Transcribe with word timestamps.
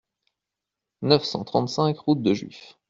neuf 1.03 1.23
cent 1.25 1.43
trente-cinq 1.43 1.99
route 1.99 2.23
de 2.23 2.33
Juif 2.33 2.75